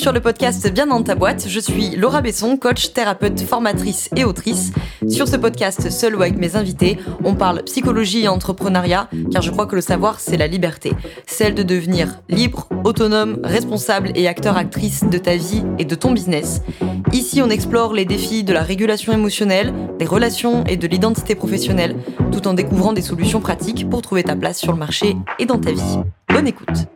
[0.00, 1.44] sur le podcast Bien dans ta boîte.
[1.46, 4.72] Je suis Laura Besson, coach, thérapeute, formatrice et autrice.
[5.10, 9.50] Sur ce podcast, seul ou avec mes invités, on parle psychologie et entrepreneuriat, car je
[9.50, 10.92] crois que le savoir, c'est la liberté.
[11.26, 16.62] Celle de devenir libre, autonome, responsable et acteur-actrice de ta vie et de ton business.
[17.12, 21.94] Ici, on explore les défis de la régulation émotionnelle, des relations et de l'identité professionnelle,
[22.32, 25.58] tout en découvrant des solutions pratiques pour trouver ta place sur le marché et dans
[25.58, 25.98] ta vie.
[26.32, 26.86] Bonne écoute.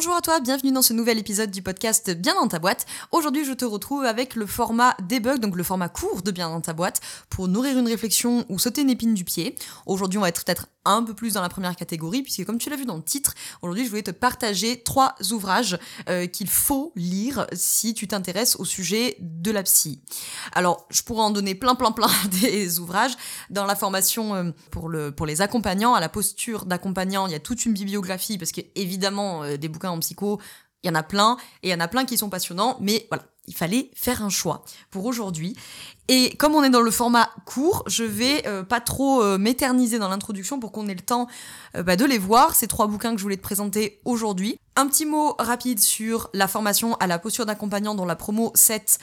[0.00, 2.86] Bonjour à toi, bienvenue dans ce nouvel épisode du podcast Bien dans ta boîte.
[3.12, 6.62] Aujourd'hui, je te retrouve avec le format debug, donc le format court de Bien dans
[6.62, 9.56] ta boîte, pour nourrir une réflexion ou sauter une épine du pied.
[9.84, 12.70] Aujourd'hui, on va être peut-être un peu plus dans la première catégorie, puisque comme tu
[12.70, 16.92] l'as vu dans le titre, aujourd'hui, je voulais te partager trois ouvrages euh, qu'il faut
[16.96, 20.02] lire si tu t'intéresses au sujet de la psy.
[20.52, 23.16] Alors, je pourrais en donner plein, plein, plein des ouvrages.
[23.50, 27.36] Dans la formation euh, pour, le, pour les accompagnants, à la posture d'accompagnant, il y
[27.36, 30.40] a toute une bibliographie, parce qu'évidemment, euh, des bouquins en psycho,
[30.82, 33.06] il y en a plein, et il y en a plein qui sont passionnants, mais
[33.10, 35.56] voilà, il fallait faire un choix pour aujourd'hui.
[36.06, 39.98] Et comme on est dans le format court, je vais euh, pas trop euh, m'éterniser
[39.98, 41.26] dans l'introduction pour qu'on ait le temps
[41.76, 44.56] euh, bah, de les voir, ces trois bouquins que je voulais te présenter aujourd'hui.
[44.80, 48.98] Un petit mot rapide sur la formation à la posture d'accompagnant dont la promo 7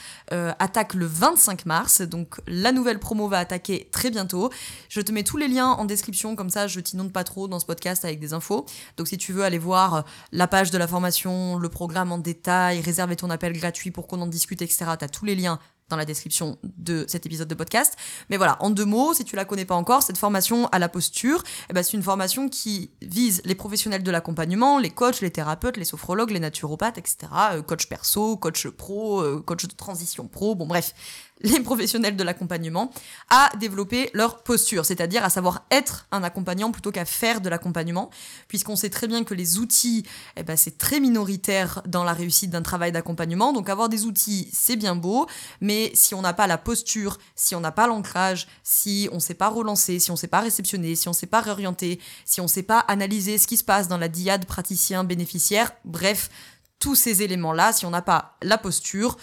[0.58, 2.00] attaque le 25 mars.
[2.00, 4.50] Donc la nouvelle promo va attaquer très bientôt.
[4.88, 7.60] Je te mets tous les liens en description, comme ça je t'inonde pas trop dans
[7.60, 8.66] ce podcast avec des infos.
[8.96, 12.80] Donc si tu veux aller voir la page de la formation, le programme en détail,
[12.80, 16.04] réserver ton appel gratuit pour qu'on en discute, etc., t'as tous les liens dans la
[16.04, 17.96] description de cet épisode de podcast.
[18.30, 20.88] Mais voilà, en deux mots, si tu la connais pas encore, cette formation à la
[20.88, 25.30] posture, eh ben, c'est une formation qui vise les professionnels de l'accompagnement, les coachs, les
[25.30, 27.16] thérapeutes, les sophrologues, les naturopathes, etc.
[27.52, 30.94] Euh, coach perso, coach pro, euh, coach de transition pro, bon bref,
[31.40, 32.90] les professionnels de l'accompagnement
[33.30, 38.10] à développer leur posture, c'est-à-dire à savoir être un accompagnant plutôt qu'à faire de l'accompagnement,
[38.48, 40.04] puisqu'on sait très bien que les outils,
[40.36, 43.52] eh ben, c'est très minoritaire dans la réussite d'un travail d'accompagnement.
[43.52, 45.26] Donc avoir des outils, c'est bien beau,
[45.60, 49.20] mais si on n'a pas la posture, si on n'a pas l'ancrage, si on ne
[49.20, 52.00] sait pas relancer, si on ne sait pas réceptionner, si on ne sait pas réorienter,
[52.24, 56.30] si on ne sait pas analyser ce qui se passe dans la diade praticien-bénéficiaire, bref,
[56.78, 59.16] tous ces éléments-là, si on n'a pas la posture,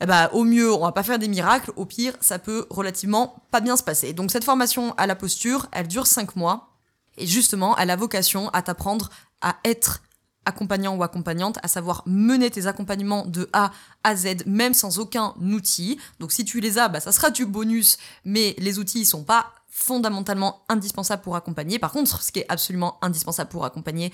[0.00, 3.44] eh ben, au mieux, on va pas faire des miracles, au pire, ça peut relativement
[3.50, 4.12] pas bien se passer.
[4.12, 6.70] Donc cette formation à la posture, elle dure 5 mois,
[7.16, 9.10] et justement, elle a vocation à t'apprendre
[9.40, 10.02] à être
[10.44, 13.72] accompagnant ou accompagnante, à savoir mener tes accompagnements de A
[14.04, 15.98] à Z, même sans aucun outil.
[16.20, 19.52] Donc si tu les as, bah, ça sera du bonus, mais les outils sont pas
[19.74, 21.78] fondamentalement indispensable pour accompagner.
[21.78, 24.12] Par contre, ce qui est absolument indispensable pour accompagner,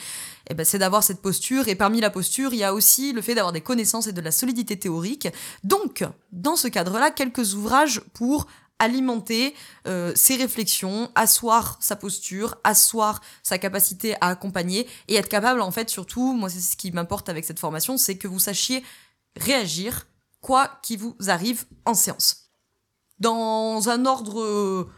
[0.48, 1.66] eh ben, c'est d'avoir cette posture.
[1.66, 4.20] Et parmi la posture, il y a aussi le fait d'avoir des connaissances et de
[4.20, 5.28] la solidité théorique.
[5.64, 8.46] Donc, dans ce cadre-là, quelques ouvrages pour
[8.78, 9.54] alimenter
[9.86, 15.70] euh, ses réflexions, asseoir sa posture, asseoir sa capacité à accompagner et être capable, en
[15.70, 18.84] fait, surtout, moi c'est ce qui m'importe avec cette formation, c'est que vous sachiez
[19.36, 20.06] réagir
[20.40, 22.50] quoi qu'il vous arrive en séance.
[23.18, 24.88] Dans un ordre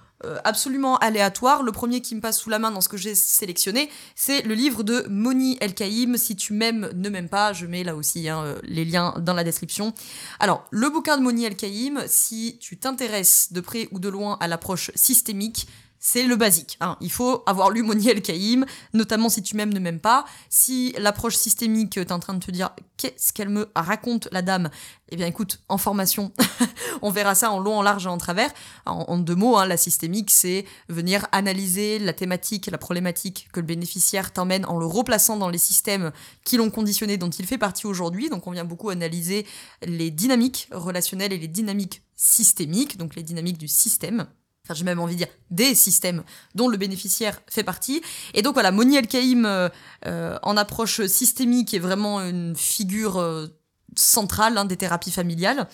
[0.44, 1.62] absolument aléatoire.
[1.62, 4.54] Le premier qui me passe sous la main dans ce que j'ai sélectionné, c'est le
[4.54, 6.16] livre de Moni El Kaïm.
[6.16, 9.34] Si tu m'aimes, ne m'aimes pas, je mets là aussi hein, euh, les liens dans
[9.34, 9.94] la description.
[10.38, 14.36] Alors, le bouquin de Moni El Kaïm, si tu t'intéresses de près ou de loin
[14.40, 15.66] à l'approche systémique,
[16.02, 16.78] c'est le basique.
[16.80, 16.96] Hein.
[17.02, 20.24] Il faut avoir lu Moniel Caïm, notamment si tu m'aimes, ne m'aimes pas.
[20.48, 24.70] Si l'approche systémique, t'es en train de te dire qu'est-ce qu'elle me raconte, la dame,
[25.10, 26.32] eh bien écoute, en formation,
[27.02, 28.50] on verra ça en long, en large et en travers.
[28.86, 33.66] En, deux mots, hein, la systémique, c'est venir analyser la thématique, la problématique que le
[33.66, 36.12] bénéficiaire t'emmène en le replaçant dans les systèmes
[36.44, 38.30] qui l'ont conditionné, dont il fait partie aujourd'hui.
[38.30, 39.46] Donc on vient beaucoup analyser
[39.82, 44.26] les dynamiques relationnelles et les dynamiques systémiques, donc les dynamiques du système
[44.70, 46.22] enfin j'ai même envie de dire des systèmes
[46.54, 48.02] dont le bénéficiaire fait partie.
[48.34, 49.68] Et donc voilà, Moni El-Kaïm euh,
[50.06, 53.48] euh, en approche systémique est vraiment une figure euh,
[53.96, 55.68] centrale hein, des thérapies familiales.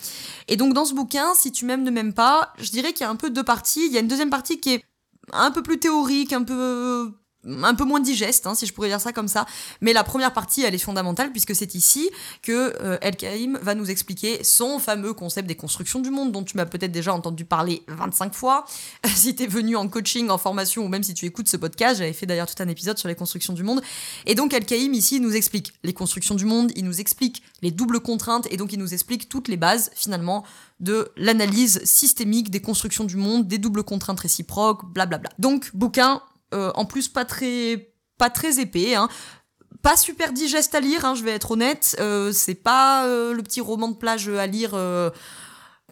[0.48, 3.06] Et donc dans ce bouquin, si tu m'aimes, ne m'aimes pas, je dirais qu'il y
[3.06, 3.86] a un peu deux parties.
[3.86, 4.84] Il y a une deuxième partie qui est
[5.32, 7.12] un peu plus théorique, un peu
[7.62, 9.46] un peu moins digeste, hein, si je pourrais dire ça comme ça.
[9.80, 12.10] Mais la première partie, elle est fondamentale puisque c'est ici
[12.42, 16.42] que euh, El Kaïm va nous expliquer son fameux concept des constructions du monde dont
[16.42, 18.64] tu m'as peut-être déjà entendu parler 25 fois.
[19.14, 21.98] si tu es venu en coaching, en formation ou même si tu écoutes ce podcast,
[21.98, 23.80] j'avais fait d'ailleurs tout un épisode sur les constructions du monde.
[24.26, 27.70] Et donc El Kaïm ici nous explique les constructions du monde, il nous explique les
[27.70, 30.44] doubles contraintes et donc il nous explique toutes les bases finalement
[30.80, 35.30] de l'analyse systémique des constructions du monde, des doubles contraintes réciproques, blablabla.
[35.38, 36.20] Donc bouquin
[36.56, 38.94] euh, en plus pas très pas très épais.
[38.94, 39.08] Hein.
[39.82, 41.96] Pas super digeste à lire, hein, je vais être honnête.
[42.00, 44.76] Euh, c'est pas euh, le petit roman de plage à lire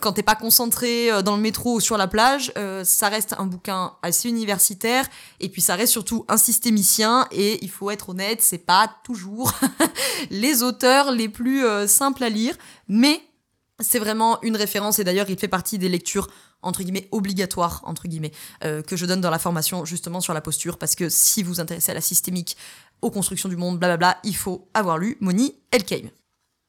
[0.01, 2.53] quand t'es pas concentré dans le métro ou sur la plage,
[2.83, 5.07] ça reste un bouquin assez universitaire
[5.41, 9.53] et puis ça reste surtout un systémicien et il faut être honnête, c'est pas toujours
[10.31, 12.57] les auteurs les plus simples à lire,
[12.89, 13.23] mais
[13.81, 16.29] c'est vraiment une référence et d'ailleurs il fait partie des lectures
[16.65, 20.79] entre guillemets obligatoires entre guillemets que je donne dans la formation justement sur la posture
[20.79, 22.57] parce que si vous vous intéressez à la systémique,
[23.03, 26.09] aux constructions du monde, blablabla, il faut avoir lu Moni Elkheim.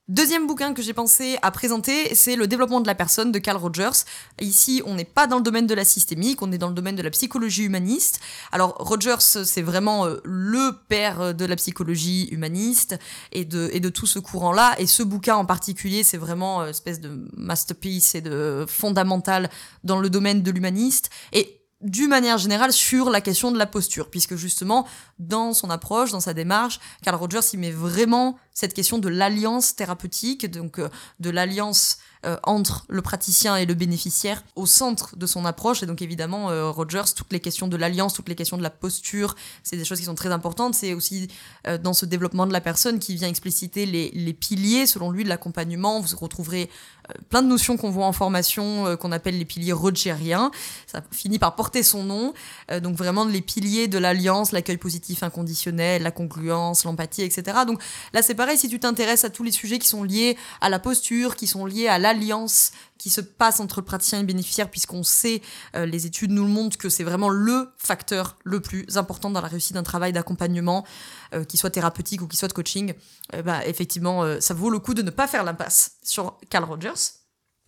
[0.07, 3.57] Deuxième bouquin que j'ai pensé à présenter, c'est Le développement de la personne de Carl
[3.57, 4.05] Rogers.
[4.39, 6.95] Ici, on n'est pas dans le domaine de la systémique, on est dans le domaine
[6.95, 8.19] de la psychologie humaniste.
[8.51, 12.99] Alors, Rogers, c'est vraiment euh, le père de la psychologie humaniste
[13.31, 14.75] et de, et de tout ce courant-là.
[14.77, 19.49] Et ce bouquin en particulier, c'est vraiment une euh, espèce de masterpiece et de fondamental
[19.83, 21.09] dans le domaine de l'humaniste.
[21.33, 24.87] Et d'une manière générale sur la question de la posture, puisque justement,
[25.19, 29.75] dans son approche, dans sa démarche, Carl Rogers, il met vraiment cette question de l'alliance
[29.75, 30.87] thérapeutique, donc euh,
[31.19, 35.83] de l'alliance euh, entre le praticien et le bénéficiaire au centre de son approche.
[35.83, 38.69] Et donc évidemment, euh, Rogers, toutes les questions de l'alliance, toutes les questions de la
[38.69, 40.73] posture, c'est des choses qui sont très importantes.
[40.73, 41.27] C'est aussi
[41.83, 45.29] dans ce développement de la personne qui vient expliciter les, les piliers, selon lui, de
[45.29, 45.99] l'accompagnement.
[45.99, 46.69] Vous retrouverez
[47.29, 50.51] plein de notions qu'on voit en formation, qu'on appelle les piliers rogeriens.
[50.87, 52.33] Ça finit par porter son nom.
[52.81, 57.59] donc vraiment les piliers de l'alliance, l'accueil positif inconditionnel, la congruence, l'empathie, etc.
[57.67, 57.81] Donc
[58.13, 60.79] là, c'est pareil, si tu t'intéresses à tous les sujets qui sont liés à la
[60.79, 65.03] posture, qui sont liés à l'alliance qui se passe entre le praticien et bénéficiaire, puisqu'on
[65.03, 65.41] sait,
[65.75, 69.41] euh, les études nous le montrent, que c'est vraiment le facteur le plus important dans
[69.41, 70.85] la réussite d'un travail d'accompagnement,
[71.33, 72.93] euh, qui soit thérapeutique ou qui soit de coaching,
[73.33, 76.93] euh, bah, effectivement, ça vaut le coup de ne pas faire l'impasse sur Carl Rogers.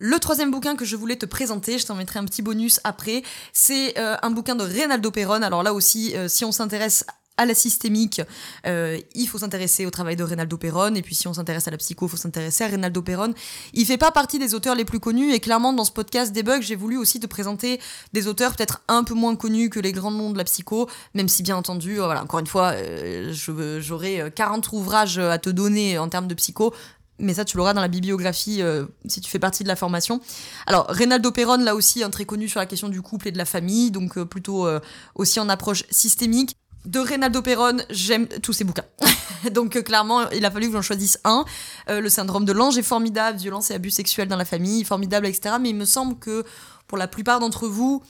[0.00, 3.22] Le troisième bouquin que je voulais te présenter, je t'en mettrai un petit bonus après,
[3.52, 5.42] c'est un bouquin de Reynaldo Perron.
[5.42, 7.04] Alors là aussi, si on s'intéresse
[7.38, 8.20] à la systémique,
[8.66, 10.94] euh, il faut s'intéresser au travail de Reynaldo Perron.
[10.94, 13.32] Et puis si on s'intéresse à la psycho, il faut s'intéresser à Reynaldo Perron.
[13.72, 15.32] Il fait pas partie des auteurs les plus connus.
[15.32, 17.80] Et clairement, dans ce podcast Debug, j'ai voulu aussi te présenter
[18.12, 20.88] des auteurs peut-être un peu moins connus que les grands noms de la psycho.
[21.14, 23.32] Même si, bien entendu, euh, voilà, encore une fois, euh,
[23.80, 26.74] j'aurai 40 ouvrages à te donner en termes de psycho
[27.20, 28.62] mais ça tu l'auras dans la bibliographie
[29.06, 30.20] si tu fais partie de la formation.
[30.68, 33.38] Alors Reynaldo Perron là aussi un très connu sur la question du couple et de
[33.38, 34.68] la famille, donc plutôt
[35.16, 38.84] aussi en approche systémique de Reynaldo Perron, j'aime tous ses bouquins.
[39.52, 41.44] Donc euh, clairement, il a fallu que j'en choisisse un.
[41.88, 45.26] Euh, le syndrome de l'ange est formidable, violence et abus sexuels dans la famille, formidable,
[45.26, 45.56] etc.
[45.60, 46.44] Mais il me semble que
[46.86, 48.02] pour la plupart d'entre vous,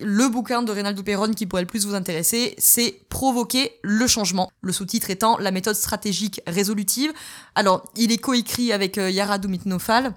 [0.00, 4.50] le bouquin de Reynaldo Perron qui pourrait le plus vous intéresser, c'est Provoquer le changement.
[4.62, 7.12] Le sous-titre étant La méthode stratégique résolutive.
[7.54, 10.14] Alors, il est coécrit avec euh, Yara Dumitnofal.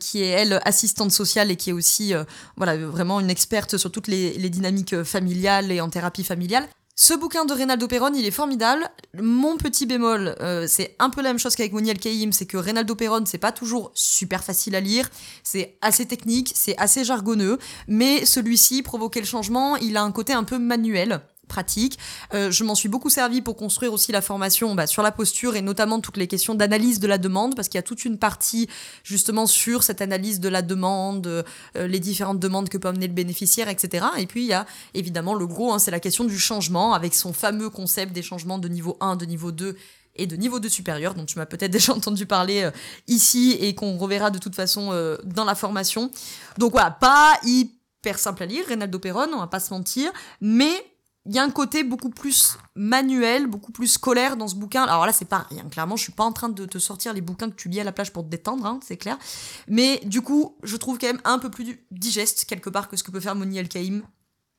[0.00, 2.14] qui est elle assistante sociale et qui est aussi
[2.56, 6.66] voilà vraiment une experte sur toutes les, les dynamiques familiales et en thérapie familiale.
[6.98, 8.88] Ce bouquin de Reynaldo Perron, il est formidable.
[9.12, 12.56] Mon petit bémol, euh, c'est un peu la même chose qu'avec Moniel Kaïm, c'est que
[12.56, 15.10] Reynaldo Perron, c'est pas toujours super facile à lire,
[15.42, 20.32] c'est assez technique, c'est assez jargonneux, mais celui-ci, Provoquer le changement, il a un côté
[20.32, 21.98] un peu manuel pratique.
[22.34, 25.56] Euh, je m'en suis beaucoup servi pour construire aussi la formation bah, sur la posture
[25.56, 28.18] et notamment toutes les questions d'analyse de la demande parce qu'il y a toute une
[28.18, 28.68] partie
[29.02, 31.42] justement sur cette analyse de la demande, euh,
[31.86, 34.06] les différentes demandes que peut amener le bénéficiaire, etc.
[34.18, 37.14] Et puis il y a évidemment le gros, hein, c'est la question du changement avec
[37.14, 39.76] son fameux concept des changements de niveau 1, de niveau 2
[40.18, 42.70] et de niveau 2 supérieur, dont tu m'as peut-être déjà entendu parler euh,
[43.06, 44.86] ici et qu'on reverra de toute façon
[45.24, 46.10] dans la formation.
[46.58, 50.10] Donc voilà, pas hyper simple à lire, Reynaldo Perron, on va pas se mentir,
[50.40, 50.72] mais
[51.26, 54.84] il y a un côté beaucoup plus manuel, beaucoup plus scolaire dans ce bouquin.
[54.84, 55.64] Alors là, c'est pas rien.
[55.64, 57.84] Clairement, je suis pas en train de te sortir les bouquins que tu lis à
[57.84, 59.18] la plage pour te détendre, hein, c'est clair.
[59.66, 63.02] Mais du coup, je trouve quand même un peu plus digeste quelque part que ce
[63.02, 64.02] que peut faire Moni El Kaïm.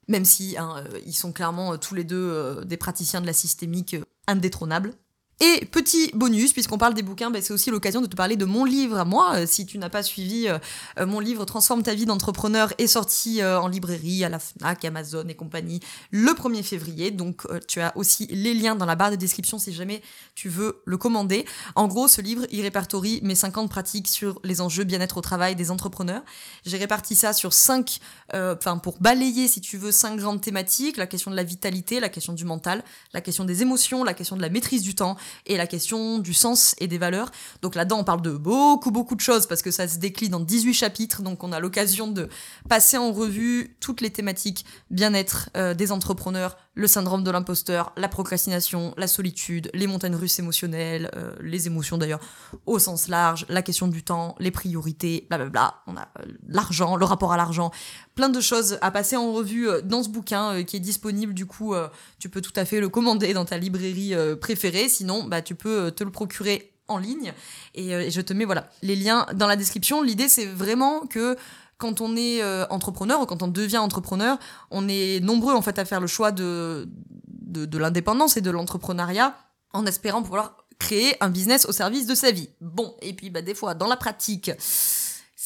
[0.10, 3.26] Même si hein, euh, ils sont clairement euh, tous les deux euh, des praticiens de
[3.26, 3.96] la systémique
[4.26, 4.94] indétrônables.
[5.40, 8.46] Et petit bonus, puisqu'on parle des bouquins, bah, c'est aussi l'occasion de te parler de
[8.46, 9.36] mon livre à moi.
[9.36, 10.58] Euh, si tu n'as pas suivi, euh,
[11.00, 15.28] euh, mon livre Transforme ta vie d'entrepreneur est sorti en librairie, à la FNAC, Amazon
[15.28, 15.80] et compagnie
[16.10, 17.12] le 1er février.
[17.12, 20.02] Donc tu as aussi les liens dans la barre de description si jamais
[20.34, 21.46] tu veux le commander.
[21.76, 25.56] En gros, ce livre, il répertorie mes 50 pratiques sur les enjeux bien-être au travail
[25.56, 26.24] des entrepreneurs.
[26.66, 28.00] J'ai réparti ça sur 5,
[28.34, 30.98] enfin pour balayer si tu veux, 5 grandes thématiques.
[30.98, 34.36] La question de la vitalité, la question du mental, la question des émotions, la question
[34.36, 35.16] de la maîtrise du temps
[35.46, 37.32] et la question du sens et des valeurs.
[37.62, 40.40] Donc là-dedans, on parle de beaucoup, beaucoup de choses parce que ça se décline en
[40.40, 41.22] 18 chapitres.
[41.22, 42.30] Donc on a l'occasion de
[42.70, 48.08] passer en revue toutes les thématiques bien-être euh, des entrepreneurs, le syndrome de l'imposteur, la
[48.08, 52.20] procrastination, la solitude, les montagnes russes émotionnelles, euh, les émotions d'ailleurs
[52.68, 55.82] au sens large, la question du temps, les priorités, blablabla.
[55.88, 57.72] On a euh, l'argent, le rapport à l'argent,
[58.14, 61.34] plein de choses à passer en revue dans ce bouquin qui est disponible.
[61.34, 61.74] Du coup,
[62.20, 64.90] tu peux tout à fait le commander dans ta librairie préférée.
[64.90, 67.34] Sinon, bah, tu peux te le procurer en ligne.
[67.76, 70.02] Et je te mets voilà les liens dans la description.
[70.02, 71.38] L'idée, c'est vraiment que
[71.78, 74.38] quand on est euh, entrepreneur ou quand on devient entrepreneur,
[74.72, 76.90] on est nombreux en fait à faire le choix de,
[77.28, 79.36] de, de l'indépendance et de l'entrepreneuriat
[79.74, 82.50] en espérant pouvoir créer un business au service de sa vie.
[82.62, 84.52] Bon, et puis bah, des fois, dans la pratique,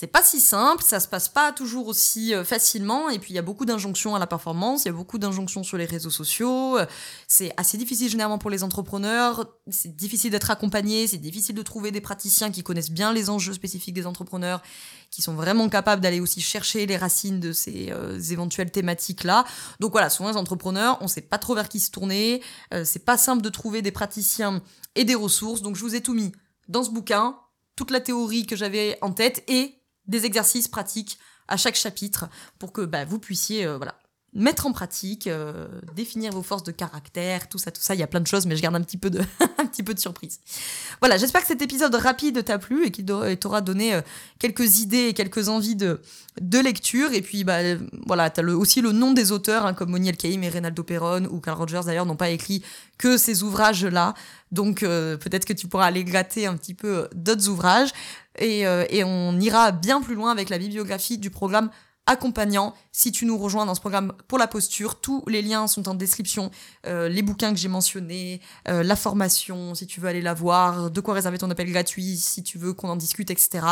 [0.02, 3.36] c'est pas si simple, ça se passe pas toujours aussi euh, facilement, et puis il
[3.36, 6.10] y a beaucoup d'injonctions à la performance, il y a beaucoup d'injonctions sur les réseaux
[6.10, 6.88] sociaux, euh,
[7.28, 11.92] c'est assez difficile généralement pour les entrepreneurs, c'est difficile d'être accompagné, c'est difficile de trouver
[11.92, 14.64] des praticiens qui connaissent bien les enjeux spécifiques des entrepreneurs,
[15.12, 19.46] qui sont vraiment capables d'aller aussi chercher les racines de ces euh, éventuelles thématiques-là.
[19.80, 22.42] Donc voilà, souvent les entrepreneurs, on sait pas trop vers qui se tourner,
[22.84, 24.64] c'est pas simple de trouver des praticiens
[24.96, 26.32] et des ressources, donc je vous ai tout mis
[26.70, 27.38] dans ce bouquin,
[27.76, 32.30] toute la théorie que j'avais en tête et des exercices pratiques à chaque chapitre
[32.60, 34.01] pour que bah, vous puissiez euh, voilà,
[34.34, 37.96] mettre en pratique, euh, définir vos forces de caractère, tout ça, tout ça.
[37.96, 39.20] Il y a plein de choses, mais je garde un petit peu de,
[39.58, 40.40] un petit peu de surprise.
[41.02, 44.02] Voilà, j'espère que cet épisode rapide t'a plu et qu'il t'aura donné euh,
[44.40, 46.02] quelques idées et quelques envies de,
[46.40, 47.12] de lecture.
[47.14, 47.60] Et puis, bah,
[48.06, 51.26] voilà, t'as le, aussi le nom des auteurs, hein, comme Moniel Caïm et Reynaldo Perron,
[51.26, 52.64] ou Carl Rogers d'ailleurs, n'ont pas écrit
[52.98, 54.14] que ces ouvrages-là.
[54.52, 57.92] Donc, peut-être que tu pourras aller gratter un petit peu d'autres ouvrages.
[58.38, 61.70] Et, euh, et on ira bien plus loin avec la bibliographie du programme
[62.06, 65.00] accompagnant si tu nous rejoins dans ce programme pour la posture.
[65.00, 66.52] Tous les liens sont en description.
[66.86, 70.92] Euh, les bouquins que j'ai mentionnés, euh, la formation, si tu veux aller la voir,
[70.92, 73.66] de quoi réserver ton appel gratuit, si tu veux qu'on en discute, etc.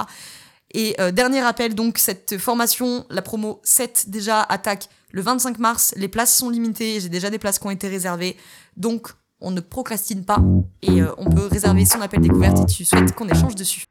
[0.71, 5.95] Et dernier rappel, donc cette formation, la promo 7 déjà attaque le 25 mars.
[5.97, 8.37] Les places sont limitées, j'ai déjà des places qui ont été réservées.
[8.77, 9.09] Donc
[9.41, 10.37] on ne procrastine pas
[10.83, 13.85] et on peut réserver son appel découverte si tu souhaites qu'on échange dessus.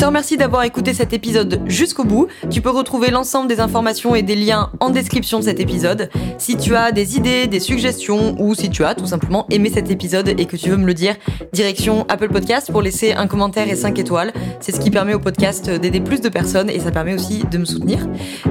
[0.00, 2.26] Je te remercie d'avoir écouté cet épisode jusqu'au bout.
[2.48, 6.08] Tu peux retrouver l'ensemble des informations et des liens en description de cet épisode.
[6.38, 9.90] Si tu as des idées, des suggestions ou si tu as tout simplement aimé cet
[9.90, 11.16] épisode et que tu veux me le dire,
[11.52, 14.32] direction Apple Podcast pour laisser un commentaire et 5 étoiles.
[14.60, 17.58] C'est ce qui permet au podcast d'aider plus de personnes et ça permet aussi de
[17.58, 17.98] me soutenir.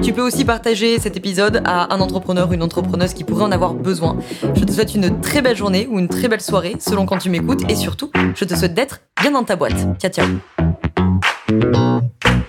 [0.03, 3.51] Tu peux aussi partager cet épisode à un entrepreneur ou une entrepreneuse qui pourrait en
[3.51, 4.17] avoir besoin.
[4.53, 7.31] Je te souhaite une très belle journée ou une très belle soirée selon quand tu
[7.31, 9.87] m'écoutes et surtout, je te souhaite d'être bien dans ta boîte.
[9.99, 10.27] Ciao ciao.
[11.49, 11.63] Thank
[12.25, 12.48] you.